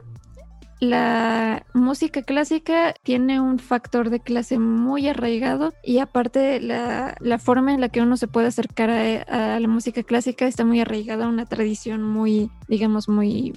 la 0.81 1.63
música 1.75 2.23
clásica 2.23 2.95
tiene 3.03 3.39
un 3.39 3.59
factor 3.59 4.09
de 4.09 4.19
clase 4.19 4.57
muy 4.57 5.07
arraigado 5.07 5.73
y 5.83 5.99
aparte 5.99 6.59
la, 6.59 7.15
la 7.19 7.37
forma 7.37 7.71
en 7.71 7.81
la 7.81 7.89
que 7.89 8.01
uno 8.01 8.17
se 8.17 8.27
puede 8.27 8.47
acercar 8.47 8.89
a, 8.89 9.55
a, 9.55 9.59
la 9.59 9.67
música 9.67 10.01
clásica 10.01 10.47
está 10.47 10.65
muy 10.65 10.81
arraigada 10.81 11.25
a 11.25 11.29
una 11.29 11.45
tradición 11.45 12.01
muy, 12.01 12.49
digamos, 12.67 13.07
muy 13.07 13.53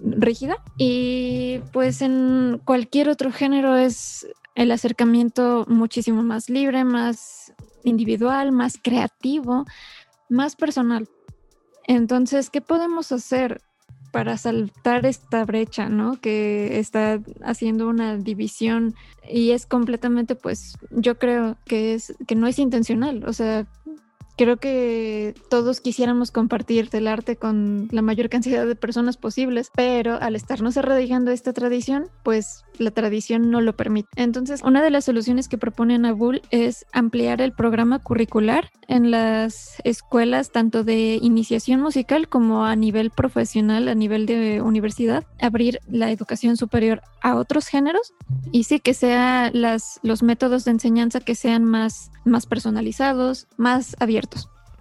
rígida. 0.00 0.62
Y 0.76 1.58
pues 1.72 2.00
en 2.00 2.60
cualquier 2.64 3.08
otro 3.08 3.32
género 3.32 3.76
es 3.76 4.28
el 4.54 4.70
acercamiento 4.70 5.64
muchísimo 5.68 6.22
más 6.22 6.48
libre, 6.48 6.84
más 6.84 7.52
individual, 7.82 8.52
más 8.52 8.78
creativo, 8.80 9.66
más 10.28 10.54
personal. 10.54 11.08
Entonces, 11.88 12.50
¿qué 12.50 12.60
podemos 12.60 13.10
hacer? 13.10 13.62
Para 14.10 14.36
saltar 14.36 15.06
esta 15.06 15.44
brecha, 15.44 15.88
¿no? 15.88 16.20
Que 16.20 16.78
está 16.78 17.20
haciendo 17.42 17.88
una 17.88 18.16
división 18.16 18.94
y 19.28 19.50
es 19.50 19.66
completamente, 19.66 20.34
pues, 20.34 20.78
yo 20.90 21.18
creo 21.18 21.56
que 21.64 21.94
es 21.94 22.14
que 22.26 22.34
no 22.34 22.46
es 22.46 22.58
intencional, 22.58 23.24
o 23.26 23.32
sea, 23.32 23.66
creo 24.38 24.56
que 24.56 25.34
todos 25.50 25.80
quisiéramos 25.80 26.30
compartir 26.30 26.88
el 26.92 27.08
arte 27.08 27.36
con 27.36 27.88
la 27.90 28.00
mayor 28.00 28.30
cantidad 28.30 28.64
de 28.64 28.76
personas 28.76 29.16
posibles, 29.16 29.70
pero 29.74 30.14
al 30.14 30.36
estarnos 30.36 30.76
erradicando 30.76 31.32
esta 31.32 31.52
tradición, 31.52 32.08
pues 32.22 32.64
la 32.78 32.92
tradición 32.92 33.50
no 33.50 33.60
lo 33.60 33.76
permite. 33.76 34.08
Entonces, 34.16 34.62
una 34.62 34.82
de 34.82 34.90
las 34.90 35.04
soluciones 35.04 35.48
que 35.48 35.58
propone 35.58 35.98
Nabul 35.98 36.40
es 36.50 36.86
ampliar 36.92 37.42
el 37.42 37.52
programa 37.52 37.98
curricular 37.98 38.70
en 38.86 39.10
las 39.10 39.74
escuelas, 39.84 40.52
tanto 40.52 40.84
de 40.84 41.18
iniciación 41.20 41.80
musical 41.80 42.28
como 42.28 42.64
a 42.64 42.76
nivel 42.76 43.10
profesional, 43.10 43.88
a 43.88 43.94
nivel 43.96 44.24
de 44.24 44.62
universidad, 44.62 45.26
abrir 45.40 45.80
la 45.88 46.12
educación 46.12 46.56
superior 46.56 47.02
a 47.20 47.34
otros 47.34 47.66
géneros 47.66 48.14
y 48.52 48.64
sí 48.64 48.78
que 48.78 48.94
sea 48.94 49.50
los 49.52 50.22
métodos 50.22 50.64
de 50.64 50.70
enseñanza 50.70 51.18
que 51.20 51.34
sean 51.34 51.64
más, 51.64 52.12
más 52.24 52.46
personalizados, 52.46 53.48
más 53.56 53.96
abiertos. 53.98 54.27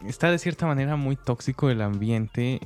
Está 0.05 0.31
de 0.31 0.37
cierta 0.37 0.67
manera 0.67 0.95
muy 0.95 1.15
tóxico 1.15 1.69
el 1.69 1.81
ambiente, 1.81 2.59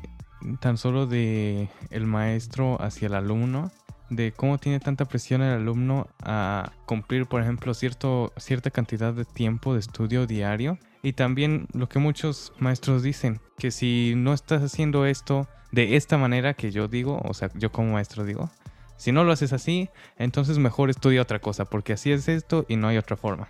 tan 0.60 0.78
solo 0.78 1.08
de 1.08 1.70
el 1.90 2.06
maestro 2.06 2.82
hacia 2.82 3.08
el 3.08 3.16
alumno 3.16 3.72
de 4.12 4.34
cómo 4.34 4.58
tiene 4.58 4.80
tanta 4.80 5.06
presión 5.06 5.42
el 5.42 5.54
alumno 5.54 6.08
a 6.22 6.74
cumplir, 6.86 7.28
por 7.28 7.42
ejemplo, 7.42 7.74
cierto, 7.74 8.34
cierta 8.38 8.70
cantidad 8.70 9.14
de 9.14 9.24
tiempo 9.24 9.74
de 9.74 9.80
estudio 9.80 10.28
diario. 10.28 10.78
Y 11.02 11.14
también 11.14 11.68
lo 11.74 11.88
que 11.88 11.98
muchos 11.98 12.52
maestros 12.60 13.04
dicen, 13.04 13.40
que 13.58 13.72
si 13.72 14.14
no 14.18 14.34
estás 14.34 14.62
haciendo 14.62 15.06
esto 15.06 15.48
de 15.72 15.96
esta 15.96 16.18
manera 16.18 16.54
que 16.54 16.72
yo 16.72 16.90
digo, 16.90 17.22
o 17.24 17.34
sea, 17.34 17.50
yo 17.56 17.72
como 17.72 17.94
maestro 17.94 18.26
digo, 18.26 18.52
si 18.98 19.14
no 19.14 19.24
lo 19.24 19.32
haces 19.32 19.54
así, 19.54 19.90
entonces 20.18 20.60
mejor 20.60 20.90
estudia 20.90 21.22
otra 21.22 21.40
cosa, 21.40 21.66
porque 21.66 21.94
así 21.94 22.12
es 22.12 22.28
esto 22.28 22.66
y 22.68 22.76
no 22.76 22.90
hay 22.90 22.98
otra 22.98 23.16
forma. 23.16 23.48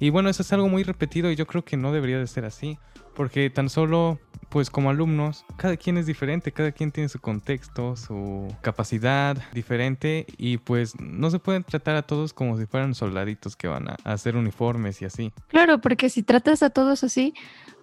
Y 0.00 0.08
bueno, 0.08 0.30
eso 0.30 0.42
es 0.42 0.52
algo 0.54 0.68
muy 0.68 0.82
repetido 0.82 1.30
y 1.30 1.36
yo 1.36 1.46
creo 1.46 1.62
que 1.62 1.76
no 1.76 1.92
debería 1.92 2.18
de 2.18 2.26
ser 2.26 2.46
así, 2.46 2.78
porque 3.14 3.50
tan 3.50 3.68
solo, 3.68 4.18
pues 4.48 4.70
como 4.70 4.88
alumnos, 4.88 5.44
cada 5.58 5.76
quien 5.76 5.98
es 5.98 6.06
diferente, 6.06 6.52
cada 6.52 6.72
quien 6.72 6.90
tiene 6.90 7.10
su 7.10 7.20
contexto, 7.20 7.96
su 7.96 8.48
capacidad 8.62 9.36
diferente 9.52 10.24
y 10.38 10.56
pues 10.56 10.98
no 10.98 11.30
se 11.30 11.38
pueden 11.38 11.64
tratar 11.64 11.96
a 11.96 12.02
todos 12.02 12.32
como 12.32 12.56
si 12.56 12.64
fueran 12.64 12.94
soldaditos 12.94 13.56
que 13.56 13.68
van 13.68 13.88
a 13.88 13.96
hacer 14.04 14.36
uniformes 14.36 15.02
y 15.02 15.04
así. 15.04 15.32
Claro, 15.48 15.82
porque 15.82 16.08
si 16.08 16.22
tratas 16.22 16.62
a 16.62 16.70
todos 16.70 17.04
así, 17.04 17.34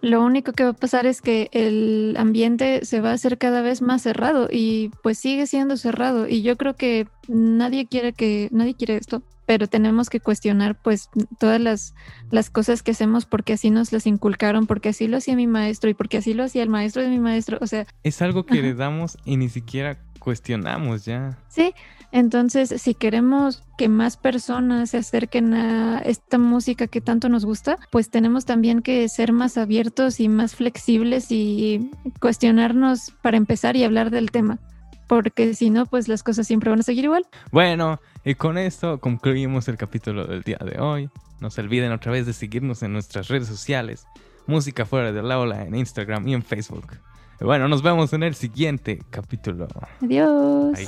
lo 0.01 0.23
único 0.23 0.53
que 0.53 0.63
va 0.63 0.71
a 0.71 0.73
pasar 0.73 1.05
es 1.05 1.21
que 1.21 1.49
el 1.53 2.15
ambiente 2.17 2.83
se 2.83 2.99
va 2.99 3.11
a 3.11 3.13
hacer 3.13 3.37
cada 3.37 3.61
vez 3.61 3.83
más 3.83 4.01
cerrado 4.01 4.47
y 4.51 4.89
pues 5.03 5.19
sigue 5.19 5.45
siendo 5.45 5.77
cerrado 5.77 6.27
y 6.27 6.41
yo 6.41 6.57
creo 6.57 6.75
que 6.75 7.07
nadie 7.27 7.85
quiere 7.85 8.13
que 8.13 8.49
nadie 8.51 8.73
quiere 8.73 8.97
esto, 8.97 9.21
pero 9.47 9.67
tenemos 9.67 10.09
que 10.09 10.19
cuestionar 10.19 10.75
pues 10.75 11.09
todas 11.39 11.59
las, 11.59 11.95
las 12.29 12.51
cosas 12.51 12.83
que 12.83 12.91
hacemos 12.91 13.25
porque 13.25 13.53
así 13.53 13.71
nos 13.71 13.91
las 13.91 14.05
inculcaron, 14.05 14.67
porque 14.67 14.89
así 14.89 15.07
lo 15.07 15.17
hacía 15.17 15.35
mi 15.35 15.47
maestro 15.47 15.89
y 15.89 15.95
porque 15.95 16.17
así 16.17 16.35
lo 16.35 16.43
hacía 16.43 16.61
el 16.61 16.69
maestro 16.69 17.01
de 17.01 17.09
mi 17.09 17.17
maestro, 17.17 17.57
o 17.61 17.65
sea, 17.65 17.87
Es 18.03 18.21
algo 18.21 18.45
que 18.45 18.59
heredamos 18.59 19.17
y 19.25 19.37
ni 19.37 19.47
siquiera 19.47 19.97
cuestionamos 20.19 21.05
ya. 21.05 21.37
Sí, 21.47 21.73
entonces 22.11 22.81
si 22.81 22.93
queremos 22.93 23.63
que 23.77 23.87
más 23.87 24.17
personas 24.17 24.89
se 24.89 24.97
acerquen 24.97 25.53
a 25.53 25.99
esta 25.99 26.37
música 26.37 26.87
que 26.87 26.99
tanto 26.99 27.29
nos 27.29 27.45
gusta, 27.45 27.77
pues 27.89 28.09
tenemos 28.09 28.43
también 28.43 28.81
que 28.81 29.07
ser 29.07 29.31
más 29.31 29.57
abiertos 29.57 30.19
y 30.19 30.27
más 30.27 30.55
flexibles 30.55 31.31
y 31.31 31.89
cuestionarnos 32.19 33.11
para 33.21 33.37
empezar 33.37 33.77
y 33.77 33.85
hablar 33.85 34.11
del 34.11 34.29
tema, 34.29 34.59
porque 35.07 35.53
si 35.53 35.69
no, 35.69 35.85
pues 35.85 36.07
las 36.07 36.23
cosas 36.23 36.45
siempre 36.45 36.69
van 36.69 36.79
a 36.79 36.83
seguir 36.83 37.05
igual. 37.05 37.25
Bueno, 37.51 37.99
y 38.23 38.35
con 38.35 38.57
esto 38.57 38.99
concluimos 38.99 39.67
el 39.67 39.77
capítulo 39.77 40.25
del 40.25 40.43
día 40.43 40.59
de 40.59 40.79
hoy. 40.79 41.09
No 41.39 41.49
se 41.49 41.61
olviden 41.61 41.91
otra 41.91 42.11
vez 42.11 42.25
de 42.25 42.33
seguirnos 42.33 42.83
en 42.83 42.93
nuestras 42.93 43.27
redes 43.27 43.47
sociales, 43.47 44.05
Música 44.47 44.85
Fuera 44.85 45.11
del 45.11 45.31
Aula 45.31 45.63
en 45.63 45.75
Instagram 45.75 46.27
y 46.27 46.33
en 46.33 46.43
Facebook. 46.43 46.97
Y 47.39 47.45
bueno, 47.45 47.67
nos 47.67 47.81
vemos 47.83 48.13
en 48.13 48.23
el 48.23 48.35
siguiente 48.35 48.99
capítulo. 49.09 49.67
Adiós. 50.01 50.75
Ahí. 50.75 50.87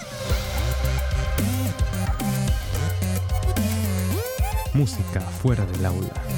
Música 4.73 5.19
fuera 5.19 5.65
del 5.65 5.85
aula. 5.85 6.28